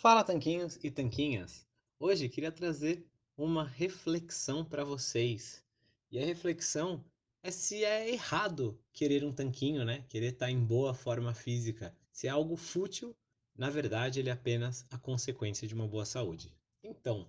Fala 0.00 0.24
tanquinhos 0.24 0.78
e 0.82 0.90
tanquinhas! 0.90 1.66
Hoje 1.98 2.26
queria 2.26 2.50
trazer 2.50 3.04
uma 3.36 3.66
reflexão 3.66 4.64
para 4.64 4.82
vocês. 4.82 5.62
E 6.10 6.18
a 6.18 6.24
reflexão 6.24 7.04
é 7.42 7.50
se 7.50 7.84
é 7.84 8.10
errado 8.10 8.80
querer 8.94 9.22
um 9.22 9.30
tanquinho, 9.30 9.84
né? 9.84 10.02
Querer 10.08 10.32
estar 10.32 10.50
em 10.50 10.58
boa 10.58 10.94
forma 10.94 11.34
física. 11.34 11.94
Se 12.10 12.26
é 12.26 12.30
algo 12.30 12.56
fútil, 12.56 13.14
na 13.54 13.68
verdade 13.68 14.20
ele 14.20 14.30
é 14.30 14.32
apenas 14.32 14.86
a 14.90 14.96
consequência 14.96 15.68
de 15.68 15.74
uma 15.74 15.86
boa 15.86 16.06
saúde. 16.06 16.50
Então, 16.82 17.28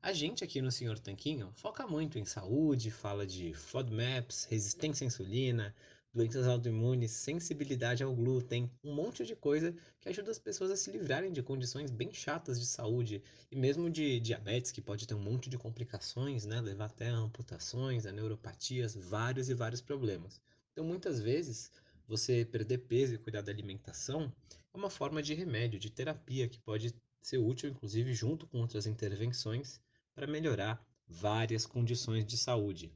a 0.00 0.12
gente 0.12 0.44
aqui 0.44 0.62
no 0.62 0.70
Senhor 0.70 1.00
Tanquinho 1.00 1.50
foca 1.56 1.84
muito 1.84 2.16
em 2.16 2.24
saúde, 2.24 2.92
fala 2.92 3.26
de 3.26 3.52
FODMAPs, 3.52 4.44
resistência 4.44 5.04
à 5.04 5.08
insulina, 5.08 5.74
doenças 6.14 6.46
autoimunes, 6.46 7.10
sensibilidade 7.10 8.04
ao 8.04 8.14
glúten, 8.14 8.70
um 8.84 8.94
monte 8.94 9.26
de 9.26 9.34
coisa 9.34 9.74
que 10.00 10.08
ajuda 10.08 10.30
as 10.30 10.38
pessoas 10.38 10.70
a 10.70 10.76
se 10.76 10.92
livrarem 10.92 11.32
de 11.32 11.42
condições 11.42 11.90
bem 11.90 12.12
chatas 12.12 12.60
de 12.60 12.66
saúde 12.66 13.20
e 13.50 13.56
mesmo 13.56 13.90
de 13.90 14.20
diabetes, 14.20 14.70
que 14.70 14.80
pode 14.80 15.08
ter 15.08 15.14
um 15.14 15.20
monte 15.20 15.50
de 15.50 15.58
complicações, 15.58 16.46
né, 16.46 16.60
levar 16.60 16.86
até 16.86 17.08
a 17.08 17.16
amputações, 17.16 18.06
a 18.06 18.12
neuropatias, 18.12 18.94
vários 18.94 19.48
e 19.48 19.54
vários 19.54 19.80
problemas. 19.80 20.40
Então, 20.72 20.84
muitas 20.84 21.20
vezes, 21.20 21.72
você 22.06 22.44
perder 22.44 22.78
peso 22.78 23.14
e 23.14 23.18
cuidar 23.18 23.42
da 23.42 23.50
alimentação 23.50 24.32
é 24.72 24.76
uma 24.76 24.90
forma 24.90 25.20
de 25.20 25.34
remédio, 25.34 25.80
de 25.80 25.90
terapia 25.90 26.48
que 26.48 26.60
pode 26.60 26.94
ser 27.20 27.38
útil, 27.38 27.70
inclusive, 27.70 28.14
junto 28.14 28.46
com 28.46 28.60
outras 28.60 28.86
intervenções 28.86 29.80
para 30.14 30.28
melhorar 30.28 30.86
várias 31.08 31.66
condições 31.66 32.24
de 32.24 32.36
saúde. 32.36 32.92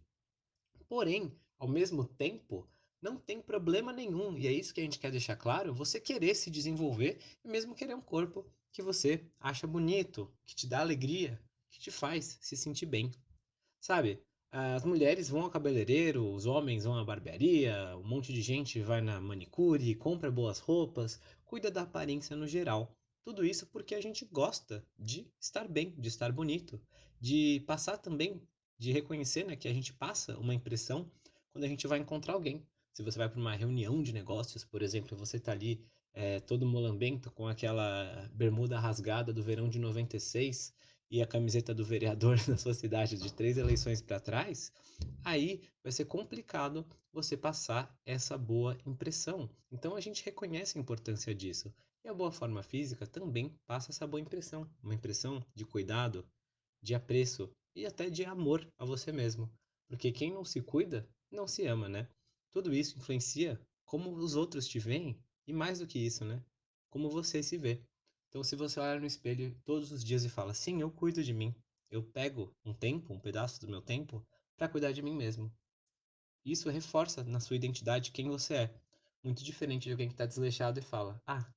Porém, 0.88 1.32
ao 1.58 1.66
mesmo 1.66 2.04
tempo, 2.04 2.68
não 3.00 3.16
tem 3.16 3.40
problema 3.40 3.92
nenhum, 3.92 4.36
e 4.36 4.46
é 4.46 4.52
isso 4.52 4.74
que 4.74 4.80
a 4.80 4.84
gente 4.84 4.98
quer 4.98 5.10
deixar 5.10 5.36
claro, 5.36 5.74
você 5.74 6.00
querer 6.00 6.34
se 6.34 6.50
desenvolver 6.50 7.20
e 7.44 7.48
mesmo 7.48 7.74
querer 7.74 7.94
um 7.94 8.00
corpo 8.00 8.44
que 8.72 8.82
você 8.82 9.24
acha 9.40 9.66
bonito, 9.66 10.32
que 10.44 10.54
te 10.54 10.66
dá 10.66 10.80
alegria, 10.80 11.40
que 11.70 11.78
te 11.78 11.90
faz 11.90 12.38
se 12.40 12.56
sentir 12.56 12.86
bem. 12.86 13.10
Sabe? 13.80 14.20
As 14.50 14.84
mulheres 14.84 15.28
vão 15.28 15.42
ao 15.42 15.50
cabeleireiro, 15.50 16.32
os 16.32 16.46
homens 16.46 16.84
vão 16.84 16.96
à 16.96 17.04
barbearia, 17.04 17.96
um 17.98 18.06
monte 18.06 18.32
de 18.32 18.40
gente 18.40 18.80
vai 18.80 19.00
na 19.00 19.20
manicure, 19.20 19.94
compra 19.94 20.30
boas 20.30 20.58
roupas, 20.58 21.20
cuida 21.44 21.70
da 21.70 21.82
aparência 21.82 22.34
no 22.34 22.46
geral. 22.46 22.96
Tudo 23.22 23.44
isso 23.44 23.66
porque 23.66 23.94
a 23.94 24.00
gente 24.00 24.24
gosta 24.24 24.82
de 24.98 25.30
estar 25.38 25.68
bem, 25.68 25.94
de 25.98 26.08
estar 26.08 26.32
bonito, 26.32 26.80
de 27.20 27.62
passar 27.66 27.98
também, 27.98 28.40
de 28.78 28.90
reconhecer 28.90 29.44
né, 29.44 29.54
que 29.54 29.68
a 29.68 29.72
gente 29.72 29.92
passa 29.92 30.38
uma 30.38 30.54
impressão 30.54 31.10
quando 31.52 31.64
a 31.64 31.68
gente 31.68 31.86
vai 31.86 31.98
encontrar 31.98 32.32
alguém. 32.32 32.66
Se 32.98 33.04
você 33.04 33.16
vai 33.16 33.28
para 33.28 33.38
uma 33.38 33.54
reunião 33.54 34.02
de 34.02 34.12
negócios, 34.12 34.64
por 34.64 34.82
exemplo, 34.82 35.16
você 35.16 35.36
está 35.36 35.52
ali 35.52 35.80
é, 36.12 36.40
todo 36.40 36.66
molambento 36.66 37.30
com 37.30 37.46
aquela 37.46 38.28
bermuda 38.34 38.76
rasgada 38.80 39.32
do 39.32 39.40
verão 39.40 39.68
de 39.68 39.78
96 39.78 40.74
e 41.08 41.22
a 41.22 41.26
camiseta 41.26 41.72
do 41.72 41.84
vereador 41.84 42.36
da 42.44 42.56
sua 42.56 42.74
cidade 42.74 43.16
de 43.16 43.32
três 43.32 43.56
eleições 43.56 44.02
para 44.02 44.18
trás, 44.18 44.72
aí 45.24 45.62
vai 45.80 45.92
ser 45.92 46.06
complicado 46.06 46.84
você 47.12 47.36
passar 47.36 47.96
essa 48.04 48.36
boa 48.36 48.76
impressão. 48.84 49.48
Então 49.70 49.94
a 49.94 50.00
gente 50.00 50.24
reconhece 50.24 50.76
a 50.76 50.80
importância 50.80 51.32
disso. 51.32 51.72
E 52.04 52.08
a 52.08 52.12
boa 52.12 52.32
forma 52.32 52.64
física 52.64 53.06
também 53.06 53.54
passa 53.64 53.92
essa 53.92 54.08
boa 54.08 54.20
impressão, 54.20 54.68
uma 54.82 54.96
impressão 54.96 55.40
de 55.54 55.64
cuidado, 55.64 56.26
de 56.82 56.96
apreço 56.96 57.48
e 57.76 57.86
até 57.86 58.10
de 58.10 58.24
amor 58.24 58.68
a 58.76 58.84
você 58.84 59.12
mesmo. 59.12 59.48
Porque 59.86 60.10
quem 60.10 60.32
não 60.32 60.44
se 60.44 60.60
cuida, 60.60 61.08
não 61.30 61.46
se 61.46 61.64
ama, 61.64 61.88
né? 61.88 62.08
Tudo 62.50 62.74
isso 62.74 62.98
influencia 62.98 63.60
como 63.84 64.14
os 64.14 64.34
outros 64.34 64.66
te 64.66 64.78
veem 64.78 65.18
e 65.46 65.52
mais 65.52 65.78
do 65.78 65.86
que 65.86 65.98
isso, 65.98 66.24
né? 66.24 66.42
Como 66.90 67.10
você 67.10 67.42
se 67.42 67.56
vê. 67.56 67.82
Então, 68.28 68.42
se 68.44 68.56
você 68.56 68.78
olha 68.80 69.00
no 69.00 69.06
espelho 69.06 69.58
todos 69.64 69.90
os 69.90 70.04
dias 70.04 70.24
e 70.24 70.28
fala: 70.28 70.52
Sim, 70.52 70.80
eu 70.80 70.90
cuido 70.90 71.22
de 71.22 71.32
mim, 71.32 71.54
eu 71.90 72.02
pego 72.02 72.54
um 72.64 72.74
tempo, 72.74 73.12
um 73.12 73.20
pedaço 73.20 73.60
do 73.60 73.68
meu 73.68 73.80
tempo, 73.80 74.26
para 74.56 74.68
cuidar 74.68 74.92
de 74.92 75.02
mim 75.02 75.14
mesmo. 75.14 75.52
Isso 76.44 76.68
reforça 76.70 77.24
na 77.24 77.40
sua 77.40 77.56
identidade 77.56 78.10
quem 78.10 78.28
você 78.28 78.54
é. 78.54 78.80
Muito 79.22 79.42
diferente 79.42 79.84
de 79.84 79.92
alguém 79.92 80.08
que 80.08 80.14
está 80.14 80.26
desleixado 80.26 80.78
e 80.78 80.82
fala: 80.82 81.20
Ah, 81.26 81.50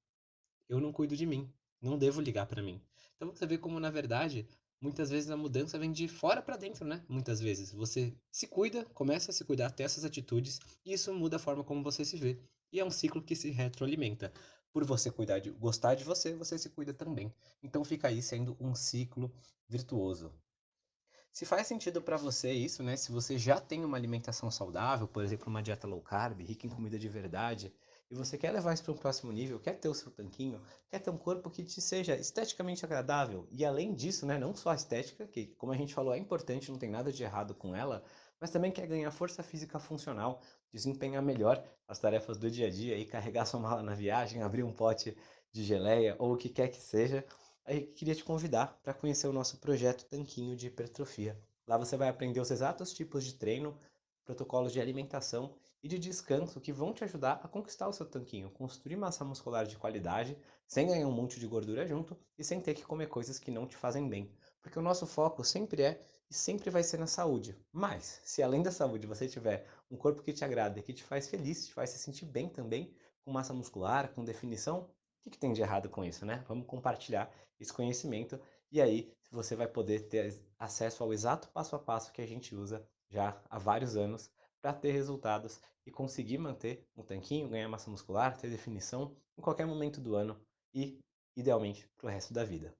eu 0.70 0.80
não 0.80 0.92
cuido 0.94 1.16
de 1.16 1.26
mim, 1.26 1.52
não 1.82 1.98
devo 1.98 2.22
ligar 2.22 2.46
para 2.46 2.64
mim. 2.64 2.82
Então 3.16 3.30
você 3.30 3.46
vê 3.46 3.58
como, 3.58 3.80
na 3.80 3.90
verdade, 3.90 4.48
muitas 4.82 5.10
vezes 5.10 5.30
a 5.30 5.38
mudança 5.38 5.78
vem 5.78 5.92
de 5.92 6.08
fora 6.08 6.42
para 6.42 6.58
dentro, 6.58 6.84
né? 6.86 7.06
Muitas 7.08 7.40
vezes 7.40 7.72
você 7.72 8.14
se 8.32 8.48
cuida, 8.48 8.84
começa 8.86 9.32
a 9.32 9.34
se 9.34 9.46
cuidar, 9.46 9.70
ter 9.72 9.84
essas 9.84 10.04
atitudes, 10.04 10.60
e 10.84 10.94
isso 10.94 11.14
muda 11.14 11.36
a 11.38 11.40
forma 11.40 11.64
como 11.64 11.84
você 11.84 12.04
se 12.04 12.18
vê. 12.18 12.42
E 12.72 12.80
é 12.80 12.86
um 12.86 12.90
ciclo 12.92 13.22
que 13.22 13.36
se 13.36 13.52
retroalimenta. 13.52 14.34
Por 14.74 14.84
você 14.86 15.12
cuidar 15.12 15.40
de, 15.40 15.52
gostar 15.52 15.96
de 15.96 16.04
você, 16.04 16.34
você 16.34 16.58
se 16.58 16.70
cuida 16.70 16.94
também. 16.94 17.34
Então 17.62 17.84
fica 17.84 18.08
aí 18.08 18.22
sendo 18.22 18.58
um 18.60 18.74
ciclo 18.74 19.32
virtuoso. 19.68 20.34
Se 21.32 21.46
faz 21.46 21.68
sentido 21.68 22.02
para 22.02 22.18
você 22.18 22.52
isso, 22.52 22.84
né? 22.84 22.98
Se 22.98 23.12
você 23.12 23.38
já 23.38 23.60
tem 23.60 23.86
uma 23.86 23.98
alimentação 23.98 24.52
saudável, 24.52 25.08
por 25.08 25.24
exemplo, 25.24 25.48
uma 25.48 25.62
dieta 25.64 25.88
low 25.88 26.02
carb, 26.02 26.42
rica 26.42 26.68
em 26.68 26.70
comida 26.70 27.00
de 27.00 27.08
verdade, 27.08 27.74
e 28.12 28.16
você 28.16 28.38
quer 28.38 28.52
levar 28.52 28.74
isso 28.74 28.84
para 28.84 28.92
um 28.92 28.98
próximo 28.98 29.32
nível, 29.32 29.58
quer 29.58 29.80
ter 29.80 29.88
o 29.88 29.94
seu 29.94 30.12
tanquinho, 30.12 30.62
quer 30.90 31.00
ter 31.00 31.10
um 31.10 31.18
corpo 31.18 31.50
que 31.50 31.64
te 31.64 31.80
seja 31.80 32.14
esteticamente 32.18 32.84
agradável. 32.84 33.48
E 33.50 33.64
além 33.64 33.94
disso, 33.94 34.26
né, 34.26 34.38
não 34.38 34.54
só 34.54 34.72
a 34.72 34.76
estética, 34.76 35.26
que 35.26 35.48
como 35.56 35.72
a 35.72 35.78
gente 35.78 35.94
falou 35.94 36.14
é 36.14 36.18
importante, 36.18 36.70
não 36.70 36.78
tem 36.78 36.90
nada 36.90 37.10
de 37.10 37.24
errado 37.24 37.56
com 37.56 37.74
ela, 37.74 38.04
mas 38.38 38.52
também 38.52 38.70
quer 38.70 38.86
ganhar 38.86 39.10
força 39.12 39.42
física 39.42 39.80
funcional, 39.80 40.42
desempenhar 40.74 41.24
melhor 41.24 41.64
as 41.88 42.00
tarefas 42.00 42.38
do 42.38 42.52
dia 42.52 42.68
a 42.68 42.70
dia 42.70 42.98
e 42.98 43.06
carregar 43.06 43.46
sua 43.46 43.62
mala 43.62 43.82
na 43.82 43.96
viagem, 43.96 44.42
abrir 44.42 44.64
um 44.64 44.74
pote 44.74 45.16
de 45.50 45.64
geleia 45.64 46.18
ou 46.20 46.34
o 46.34 46.38
que 46.38 46.50
quer 46.50 46.68
que 46.68 46.82
seja. 46.82 47.26
Aí 47.66 47.82
queria 47.82 48.16
te 48.16 48.26
convidar 48.26 48.78
para 48.84 48.94
conhecer 48.94 49.28
o 49.28 49.34
nosso 49.34 49.58
projeto 49.58 50.04
Tanquinho 50.06 50.58
de 50.58 50.68
Hipertrofia. 50.68 51.40
Lá 51.66 51.78
você 51.78 51.96
vai 51.96 52.10
aprender 52.10 52.42
os 52.42 52.52
exatos 52.52 52.92
tipos 52.92 53.24
de 53.24 53.36
treino, 53.36 53.78
protocolos 54.26 54.72
de 54.72 54.80
alimentação 54.80 55.56
e 55.84 55.88
de 55.88 55.98
descanso 55.98 56.62
que 56.62 56.72
vão 56.72 56.94
te 56.94 57.04
ajudar 57.04 57.42
a 57.44 57.48
conquistar 57.48 57.88
o 57.88 57.94
seu 57.94 58.06
tanquinho, 58.06 58.52
construir 58.52 58.96
massa 58.96 59.26
muscular 59.26 59.66
de 59.66 59.78
qualidade, 59.78 60.38
sem 60.68 60.88
ganhar 60.88 61.08
um 61.08 61.12
monte 61.12 61.40
de 61.40 61.48
gordura 61.48 61.88
junto 61.88 62.16
e 62.38 62.44
sem 62.44 62.62
ter 62.62 62.74
que 62.74 62.86
comer 62.86 63.08
coisas 63.08 63.40
que 63.40 63.52
não 63.52 63.68
te 63.68 63.76
fazem 63.76 64.08
bem. 64.08 64.32
Porque 64.62 64.78
o 64.78 64.82
nosso 64.82 65.08
foco 65.08 65.44
sempre 65.44 65.82
é 65.82 66.02
e 66.30 66.34
sempre 66.34 66.70
vai 66.70 66.84
ser 66.84 66.98
na 66.98 67.08
saúde. 67.08 67.58
Mas, 67.74 68.22
se 68.24 68.44
além 68.44 68.62
da 68.62 68.72
saúde 68.72 69.08
você 69.08 69.28
tiver 69.28 69.68
um 69.90 69.98
corpo 69.98 70.22
que 70.22 70.32
te 70.32 70.46
agrada, 70.46 70.82
que 70.82 70.94
te 70.94 71.04
faz 71.04 71.28
feliz, 71.28 71.68
te 71.68 71.74
faz 71.74 71.90
se 71.90 72.00
sentir 72.00 72.26
bem 72.26 72.48
também, 72.48 72.96
com 73.26 73.32
massa 73.32 73.54
muscular, 73.54 74.14
com 74.14 74.24
definição, 74.24 74.90
o 75.20 75.24
que, 75.24 75.32
que 75.32 75.38
tem 75.38 75.54
de 75.54 75.62
errado 75.62 75.90
com 75.90 76.04
isso, 76.04 76.26
né? 76.26 76.44
Vamos 76.48 76.66
compartilhar 76.66 77.32
esse 77.60 77.74
conhecimento 77.74 78.40
e 78.72 78.82
aí 78.82 79.14
você 79.32 79.56
vai 79.56 79.68
poder 79.68 80.08
ter 80.08 80.42
acesso 80.58 81.04
ao 81.04 81.14
exato 81.14 81.50
passo 81.50 81.76
a 81.76 81.80
passo 81.80 82.12
que 82.12 82.22
a 82.22 82.28
gente 82.28 82.56
usa 82.56 82.88
já 83.12 83.40
há 83.50 83.60
vários 83.60 83.96
anos 83.96 84.32
para 84.62 84.74
ter 84.74 84.92
resultados 84.92 85.60
e 85.86 85.92
conseguir 85.92 86.38
manter 86.38 86.88
um 86.96 87.04
tanquinho, 87.04 87.50
ganhar 87.50 87.68
massa 87.68 87.90
muscular, 87.92 88.38
ter 88.38 88.50
definição 88.50 89.16
em 89.38 89.42
qualquer 89.42 89.66
momento 89.66 90.00
do 90.00 90.16
ano 90.16 90.40
e, 90.74 91.00
idealmente, 91.36 91.88
para 91.98 92.08
o 92.08 92.10
resto 92.10 92.34
da 92.34 92.44
vida. 92.44 92.74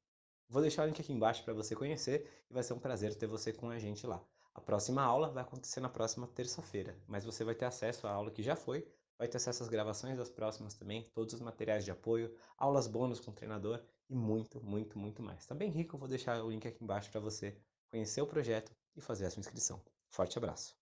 Vou 0.48 0.62
deixar 0.62 0.84
o 0.84 0.86
link 0.86 1.00
aqui 1.00 1.12
embaixo 1.12 1.44
para 1.44 1.54
você 1.54 1.76
conhecer 1.76 2.30
e 2.50 2.54
vai 2.54 2.64
ser 2.64 2.74
um 2.74 2.80
prazer 2.80 3.16
ter 3.16 3.28
você 3.28 3.52
com 3.52 3.70
a 3.70 3.80
gente 3.80 4.06
lá. 4.08 4.24
A 4.54 4.62
próxima 4.62 5.02
aula 5.02 5.32
vai 5.32 5.44
acontecer 5.44 5.80
na 5.80 5.90
próxima 5.90 6.28
terça-feira, 6.28 6.96
mas 7.08 7.24
você 7.24 7.44
vai 7.44 7.56
ter 7.56 7.66
acesso 7.66 8.06
à 8.06 8.12
aula 8.12 8.32
que 8.32 8.44
já 8.44 8.56
foi, 8.56 8.86
vai 9.18 9.28
ter 9.28 9.38
acesso 9.38 9.64
às 9.64 9.70
gravações 9.70 10.18
das 10.18 10.30
próximas 10.30 10.74
também, 10.74 11.10
todos 11.14 11.34
os 11.34 11.42
materiais 11.42 11.86
de 11.86 11.92
apoio, 11.92 12.36
aulas 12.58 12.88
bônus 12.88 13.20
com 13.20 13.32
o 13.32 13.34
treinador 13.34 13.82
e 14.10 14.16
muito, 14.16 14.62
muito, 14.62 15.00
muito 15.00 15.24
mais. 15.24 15.46
Tá 15.46 15.56
bem 15.56 15.72
rico, 15.72 15.96
eu 15.96 16.00
vou 16.00 16.10
deixar 16.10 16.44
o 16.44 16.52
link 16.52 16.68
aqui 16.68 16.84
embaixo 16.84 17.10
para 17.10 17.22
você 17.22 17.58
conhecer 17.90 18.22
o 18.22 18.28
projeto 18.28 18.72
e 18.96 19.02
fazer 19.02 19.26
a 19.26 19.30
sua 19.30 19.40
inscrição. 19.40 19.82
Forte 20.12 20.38
abraço! 20.38 20.81